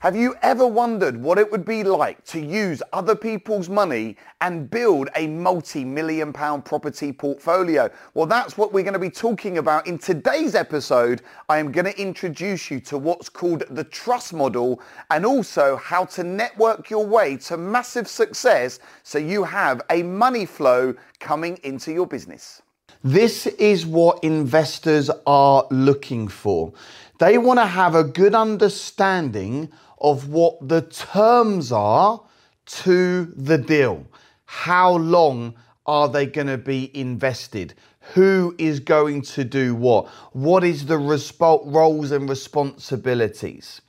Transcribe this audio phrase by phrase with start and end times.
[0.00, 4.70] Have you ever wondered what it would be like to use other people's money and
[4.70, 7.90] build a multi-million pound property portfolio?
[8.14, 11.22] Well, that's what we're going to be talking about in today's episode.
[11.48, 14.80] I am going to introduce you to what's called the trust model
[15.10, 20.46] and also how to network your way to massive success so you have a money
[20.46, 22.62] flow coming into your business.
[23.04, 26.72] This is what investors are looking for.
[27.18, 32.20] They want to have a good understanding of what the terms are
[32.66, 34.06] to the deal.
[34.46, 35.54] How long
[35.86, 37.74] are they going to be invested?
[38.14, 40.08] Who is going to do what?
[40.32, 43.80] What is the resp- roles and responsibilities?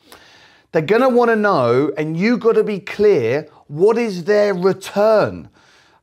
[0.71, 4.53] They're going to want to know, and you've got to be clear what is their
[4.53, 5.49] return?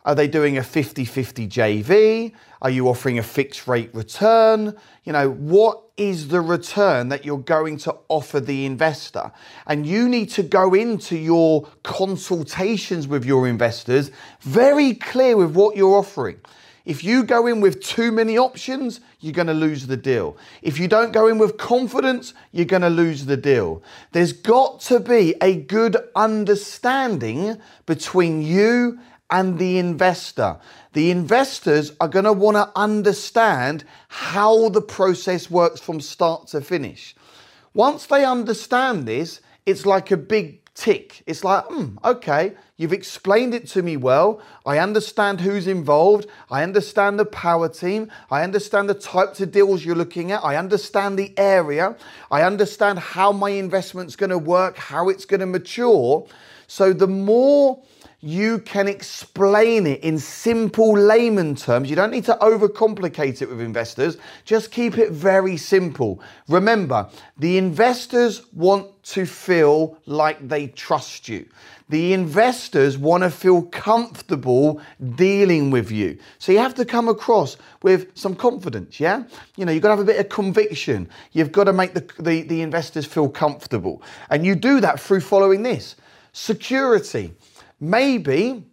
[0.06, 2.32] Are they doing a 50 50 JV?
[2.62, 4.76] Are you offering a fixed rate return?
[5.02, 9.32] You know, what is the return that you're going to offer the investor?
[9.66, 14.12] And you need to go into your consultations with your investors
[14.42, 16.40] very clear with what you're offering.
[16.84, 20.36] If you go in with too many options, you're going to lose the deal.
[20.62, 23.82] If you don't go in with confidence, you're going to lose the deal.
[24.12, 30.56] There's got to be a good understanding between you and the investor.
[30.92, 36.60] The investors are going to want to understand how the process works from start to
[36.60, 37.14] finish.
[37.74, 41.22] Once they understand this, it's like a big tick.
[41.26, 44.40] It's like, hmm, okay, you've explained it to me well.
[44.64, 46.26] I understand who's involved.
[46.50, 48.10] I understand the power team.
[48.30, 50.44] I understand the types of deals you're looking at.
[50.44, 51.96] I understand the area.
[52.30, 56.26] I understand how my investment's going to work, how it's going to mature.
[56.68, 57.82] So the more
[58.26, 61.88] you can explain it in simple layman terms.
[61.88, 64.16] You don't need to overcomplicate it with investors.
[64.44, 66.20] Just keep it very simple.
[66.48, 71.46] Remember, the investors want to feel like they trust you.
[71.88, 74.80] The investors want to feel comfortable
[75.14, 76.18] dealing with you.
[76.40, 79.22] So you have to come across with some confidence, yeah?
[79.54, 81.08] You know, you've got to have a bit of conviction.
[81.30, 84.02] You've got to make the, the, the investors feel comfortable.
[84.30, 85.94] And you do that through following this
[86.32, 87.32] security.
[87.80, 88.64] Maybe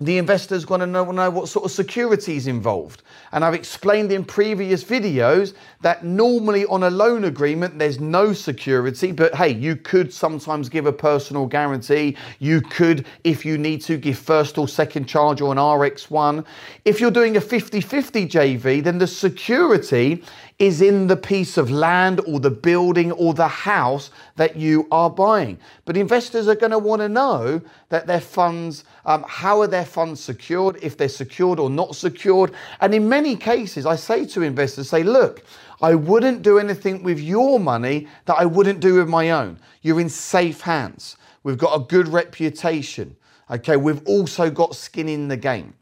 [0.00, 3.02] the investor's going to know, know what sort of security is involved.
[3.32, 9.10] And I've explained in previous videos that normally on a loan agreement, there's no security,
[9.10, 12.16] but hey, you could sometimes give a personal guarantee.
[12.38, 16.46] You could, if you need to, give first or second charge or an RX1.
[16.84, 20.22] If you're doing a 50 50 JV, then the security
[20.58, 25.08] is in the piece of land or the building or the house that you are
[25.08, 25.56] buying.
[25.84, 29.84] But investors are going to want to know that their funds, um, how are their
[29.84, 32.52] funds secured, if they're secured or not secured.
[32.80, 35.44] And in many cases, I say to investors, say, look,
[35.80, 39.60] I wouldn't do anything with your money that I wouldn't do with my own.
[39.82, 41.16] You're in safe hands.
[41.44, 43.16] We've got a good reputation.
[43.48, 45.74] Okay, we've also got skin in the game.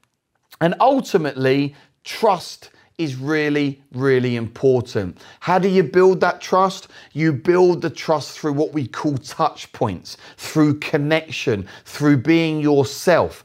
[0.61, 5.19] And ultimately, trust is really, really important.
[5.41, 6.89] How do you build that trust?
[7.13, 13.45] You build the trust through what we call touch points, through connection, through being yourself.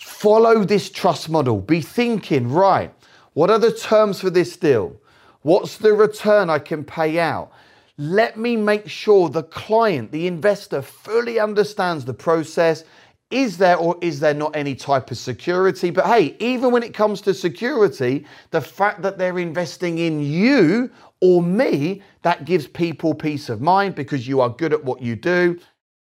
[0.00, 1.60] Follow this trust model.
[1.60, 2.92] Be thinking, right,
[3.34, 4.96] what are the terms for this deal?
[5.42, 7.52] What's the return I can pay out?
[7.98, 12.82] Let me make sure the client, the investor, fully understands the process
[13.30, 15.90] is there or is there not any type of security?
[15.90, 20.90] But hey, even when it comes to security, the fact that they're investing in you
[21.20, 25.16] or me, that gives people peace of mind because you are good at what you
[25.16, 25.58] do.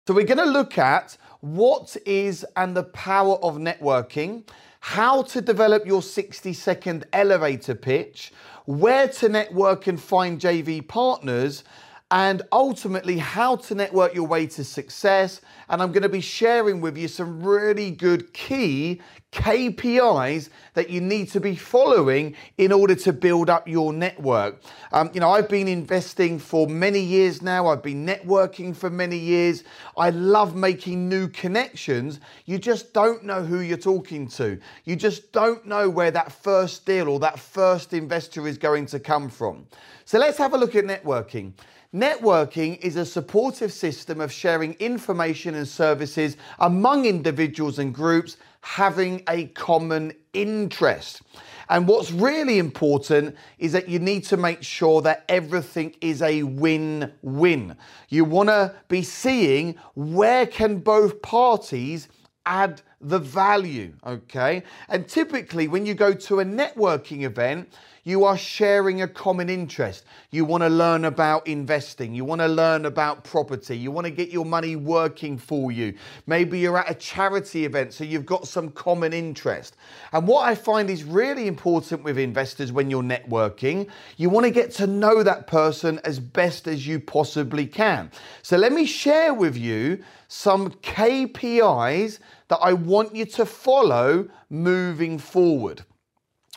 [0.07, 4.49] So we're going to look at what is and the power of networking,
[4.81, 8.33] how to develop your 60 second elevator pitch,
[8.65, 11.65] where to network and find JV partners,
[12.11, 15.41] and ultimately how to network your way to success.
[15.69, 19.01] And I'm going to be sharing with you some really good key
[19.33, 24.63] KPIs that you need to be following in order to build up your network.
[24.93, 29.19] Um, you know, I've been investing for many years now, I've been networking for many
[29.19, 29.65] years.
[29.97, 32.21] I love making new connections.
[32.45, 36.87] You just don't know who you're talking to, you just don't know where that first
[36.87, 39.67] deal or that first investor is going to come from.
[40.05, 41.55] So let's have a look at networking.
[41.95, 49.23] Networking is a supportive system of sharing information and services among individuals and groups having
[49.29, 51.23] a common interest.
[51.69, 56.43] And what's really important is that you need to make sure that everything is a
[56.43, 57.77] win-win.
[58.09, 62.09] You want to be seeing where can both parties
[62.45, 64.63] add the value, okay?
[64.89, 67.69] And typically when you go to a networking event,
[68.07, 70.05] you are sharing a common interest.
[70.31, 72.15] You want to learn about investing.
[72.15, 73.79] You want to learn about property.
[73.79, 75.95] You want to get your money working for you.
[76.27, 79.77] Maybe you're at a charity event, so you've got some common interest.
[80.13, 84.51] And what I find is really important with investors when you're networking, you want to
[84.51, 88.11] get to know that person as best as you possibly can.
[88.43, 92.19] So let me share with you some KPIs
[92.49, 95.83] that I want you to follow moving forward.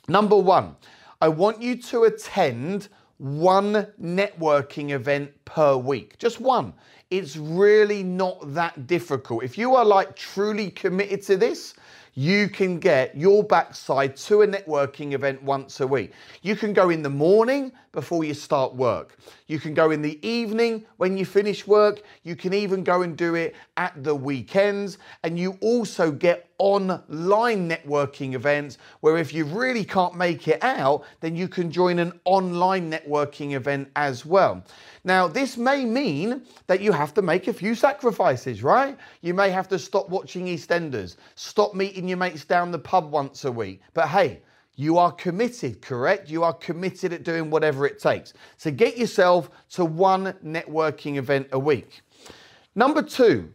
[0.07, 0.75] Number one,
[1.22, 6.74] I want you to attend one networking event per week, just one.
[7.10, 9.44] It's really not that difficult.
[9.44, 11.74] If you are like truly committed to this,
[12.17, 16.13] you can get your backside to a networking event once a week.
[16.41, 19.19] You can go in the morning before you start work.
[19.45, 22.01] You can go in the evening when you finish work.
[22.23, 24.97] You can even go and do it at the weekends.
[25.21, 31.04] And you also get online networking events where if you really can't make it out,
[31.19, 34.63] then you can join an online networking event as well.
[35.04, 38.98] Now, this may mean that you have to make a few sacrifices, right?
[39.21, 43.45] You may have to stop watching EastEnders, stop meeting your mates down the pub once
[43.45, 43.81] a week.
[43.94, 44.42] But hey,
[44.75, 46.30] you are committed, correct?
[46.30, 48.33] You are committed at doing whatever it takes.
[48.57, 52.01] So get yourself to one networking event a week.
[52.75, 53.51] Number two,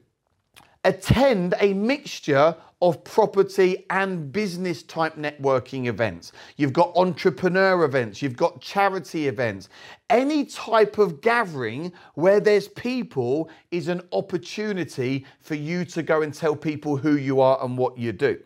[0.84, 6.32] attend a mixture of property and business type networking events.
[6.56, 9.68] You've got entrepreneur events, you've got charity events.
[10.10, 16.34] Any type of gathering where there's people is an opportunity for you to go and
[16.34, 18.40] tell people who you are and what you do.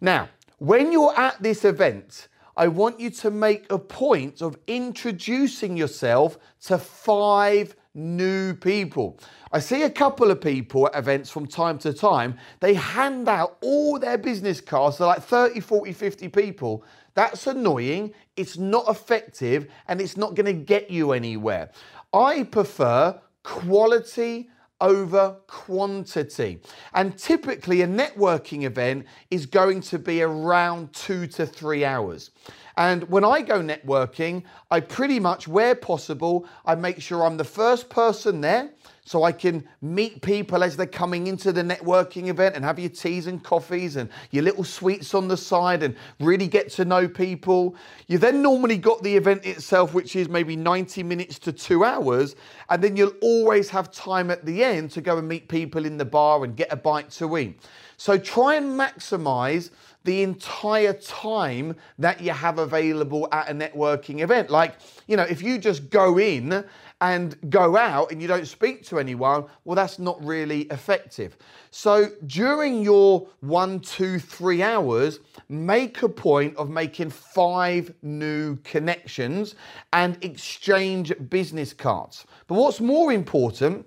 [0.00, 5.76] Now, when you're at this event, I want you to make a point of introducing
[5.76, 9.18] yourself to five new people.
[9.52, 13.56] I see a couple of people at events from time to time, they hand out
[13.62, 16.84] all their business cards to like 30, 40, 50 people.
[17.14, 21.70] That's annoying, it's not effective, and it's not going to get you anywhere.
[22.12, 24.50] I prefer quality
[24.80, 26.60] over quantity.
[26.92, 32.32] And typically, a networking event is going to be around two to three hours.
[32.76, 37.44] And when I go networking, I pretty much, where possible, I make sure I'm the
[37.44, 38.70] first person there
[39.06, 42.88] so I can meet people as they're coming into the networking event and have your
[42.88, 47.06] teas and coffees and your little sweets on the side and really get to know
[47.06, 47.76] people.
[48.08, 52.34] You then normally got the event itself, which is maybe 90 minutes to two hours,
[52.70, 55.98] and then you'll always have time at the end to go and meet people in
[55.98, 57.60] the bar and get a bite to eat.
[58.04, 59.70] So try and maximize
[60.04, 64.50] the entire time that you have available at a networking event.
[64.50, 64.74] Like,
[65.06, 66.66] you know, if you just go in
[67.00, 71.38] and go out and you don't speak to anyone, well, that's not really effective.
[71.70, 79.54] So during your one, two, three hours, make a point of making five new connections
[79.94, 82.26] and exchange business cards.
[82.48, 83.86] But what's more important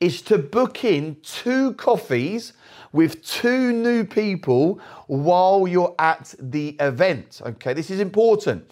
[0.00, 2.52] is to book in two coffees
[2.92, 7.40] with two new people while you're at the event.
[7.44, 8.70] Okay, this is important.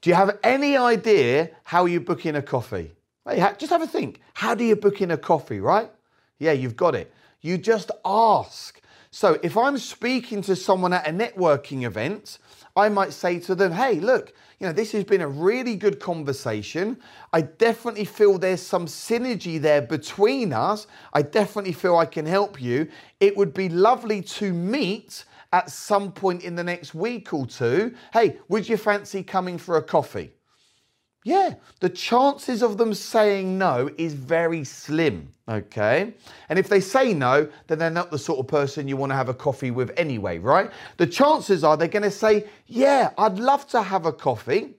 [0.00, 2.92] Do you have any idea how you book in a coffee?
[3.58, 4.20] Just have a think.
[4.34, 5.90] How do you book in a coffee, right?
[6.38, 7.12] Yeah, you've got it.
[7.42, 8.80] You just ask.
[9.10, 12.38] So if I'm speaking to someone at a networking event,
[12.80, 16.00] I might say to them, hey, look, you know, this has been a really good
[16.00, 16.98] conversation.
[17.32, 20.86] I definitely feel there's some synergy there between us.
[21.12, 22.88] I definitely feel I can help you.
[23.20, 27.94] It would be lovely to meet at some point in the next week or two.
[28.12, 30.32] Hey, would you fancy coming for a coffee?
[31.22, 36.14] Yeah, the chances of them saying no is very slim, okay?
[36.48, 39.16] And if they say no, then they're not the sort of person you want to
[39.16, 40.70] have a coffee with anyway, right?
[40.96, 44.74] The chances are they're going to say, yeah, I'd love to have a coffee.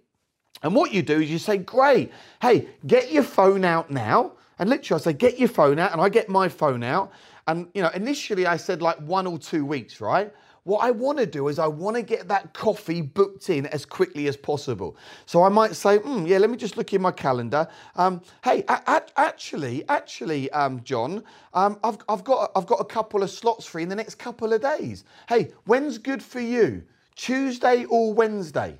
[0.63, 4.31] And what you do is you say, great, hey, get your phone out now.
[4.57, 7.11] And literally I say, get your phone out, and I get my phone out.
[7.47, 10.33] And, you know, initially I said like one or two weeks, right?
[10.63, 13.83] What I want to do is I want to get that coffee booked in as
[13.83, 14.95] quickly as possible.
[15.25, 17.67] So I might say, mm, yeah, let me just look in my calendar.
[17.95, 21.23] Um, hey, actually, actually, um, John,
[21.55, 24.53] um, I've, I've, got, I've got a couple of slots free in the next couple
[24.53, 25.03] of days.
[25.27, 26.83] Hey, when's good for you?
[27.15, 28.77] Tuesday or Wednesday?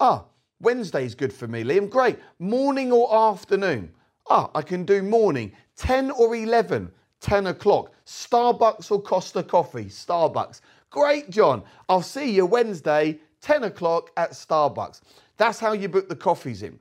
[0.00, 0.26] Ah,
[0.60, 1.88] Wednesday's good for me, Liam.
[1.88, 2.18] Great.
[2.38, 3.90] Morning or afternoon?
[4.28, 5.52] Ah, I can do morning.
[5.76, 6.90] 10 or 11?
[7.20, 7.92] 10 o'clock.
[8.04, 9.86] Starbucks or Costa Coffee?
[9.86, 10.60] Starbucks.
[10.94, 11.64] Great, John.
[11.88, 15.00] I'll see you Wednesday, 10 o'clock at Starbucks.
[15.36, 16.78] That's how you book the coffees in.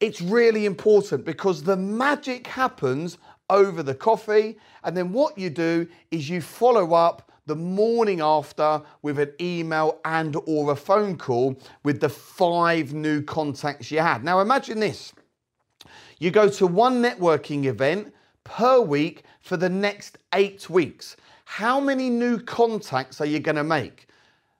[0.00, 3.16] It's really important because the magic happens
[3.48, 4.58] over the coffee.
[4.84, 9.98] And then what you do is you follow up the morning after with an email
[10.04, 14.22] and or a phone call with the five new contacts you had.
[14.22, 15.14] Now imagine this.
[16.18, 18.12] You go to one networking event
[18.44, 21.16] per week for the next eight weeks.
[21.50, 24.06] How many new contacts are you going to make?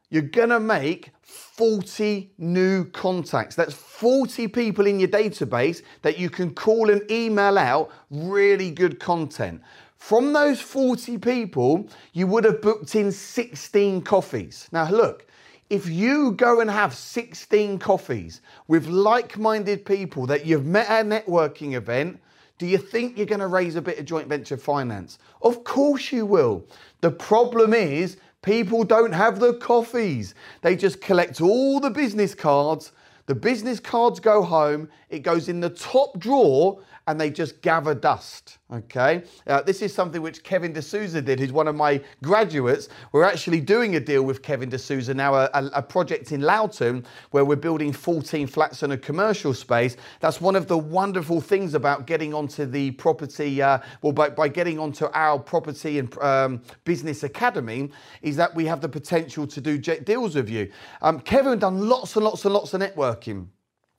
[0.09, 3.55] You're going to make 40 new contacts.
[3.55, 8.99] That's 40 people in your database that you can call and email out really good
[8.99, 9.61] content.
[9.99, 14.67] From those 40 people, you would have booked in 16 coffees.
[14.73, 15.27] Now, look,
[15.69, 21.05] if you go and have 16 coffees with like minded people that you've met at
[21.05, 22.19] a networking event,
[22.59, 25.19] do you think you're going to raise a bit of joint venture finance?
[25.43, 26.65] Of course you will.
[27.01, 30.35] The problem is, people don't have the coffees.
[30.63, 32.93] They just collect all the business cards.
[33.27, 37.95] The business cards go home, it goes in the top drawer, and they just gather
[37.95, 38.59] dust.
[38.71, 42.91] Okay, uh, this is something which Kevin D'Souza did, who's one of my graduates.
[43.13, 47.07] We're actually doing a deal with Kevin D'Souza now, a, a, a, project in Loughton
[47.31, 49.97] where we're building 14 flats in a commercial space.
[50.21, 54.49] That's one of the wonderful things about getting onto the property, uh, well, by, by,
[54.49, 59.63] getting onto our property and um, business academy, is that we have the potential to
[59.63, 60.71] do deals with you.
[61.01, 63.47] Um, Kevin done lots and lots and lots of networking.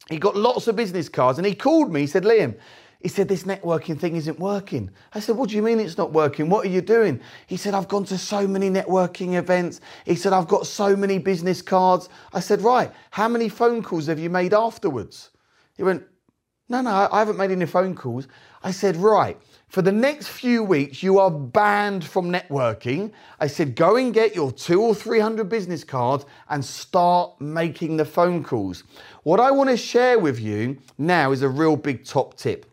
[0.10, 2.02] He got lots of business cards and he called me.
[2.02, 2.56] He said, Liam,
[3.02, 4.92] he said, This networking thing isn't working.
[5.14, 6.50] I said, What do you mean it's not working?
[6.50, 7.22] What are you doing?
[7.48, 9.80] He said, I've gone to so many networking events.
[10.06, 12.10] He said, I've got so many business cards.
[12.34, 15.30] I said, Right, how many phone calls have you made afterwards?
[15.78, 16.04] He went,
[16.68, 18.28] No, no, I haven't made any phone calls.
[18.64, 19.38] I said, Right,
[19.70, 23.14] for the next few weeks, you are banned from networking.
[23.40, 28.04] I said, Go and get your two or 300 business cards and start making the
[28.04, 28.84] phone calls.
[29.24, 32.69] What I want to share with you now is a real big top tip.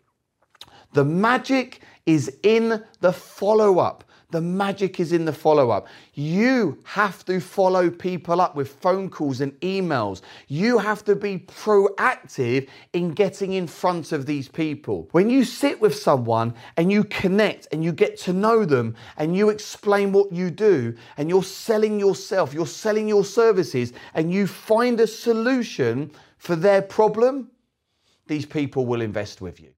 [0.92, 4.04] The magic is in the follow up.
[4.30, 5.86] The magic is in the follow up.
[6.14, 10.20] You have to follow people up with phone calls and emails.
[10.48, 15.08] You have to be proactive in getting in front of these people.
[15.12, 19.36] When you sit with someone and you connect and you get to know them and
[19.36, 24.48] you explain what you do and you're selling yourself, you're selling your services, and you
[24.48, 27.48] find a solution for their problem,
[28.26, 29.70] these people will invest with you.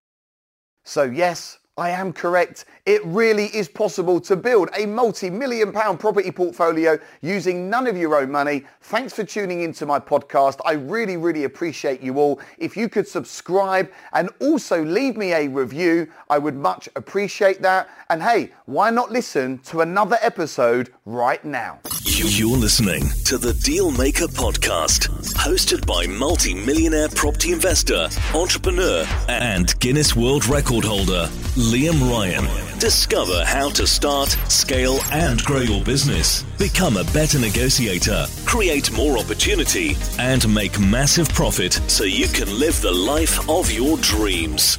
[0.89, 2.65] So, yes, I am correct.
[2.87, 8.17] It really is possible to build a multi-million pound property portfolio using none of your
[8.17, 8.65] own money.
[8.81, 10.59] Thanks for tuning into my podcast.
[10.65, 12.41] I really, really appreciate you all.
[12.59, 17.89] If you could subscribe and also leave me a review, I would much appreciate that.
[18.11, 21.79] And hey, why not listen to another episode right now?
[22.05, 30.47] You're listening to the Dealmaker podcast, hosted by multi-millionaire property investor, entrepreneur, and Guinness World
[30.47, 31.29] Record holder,
[31.59, 32.45] Liam Ryan.
[32.79, 36.45] Discover how to start, scale, and grow your business.
[36.57, 42.81] Become a better negotiator, create more opportunity, and make massive profit so you can live
[42.81, 44.79] the life of your dreams.